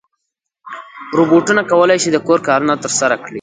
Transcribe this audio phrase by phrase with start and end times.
[1.17, 3.29] روبوټونه کولی شي د کور کارونه ترسره کړي.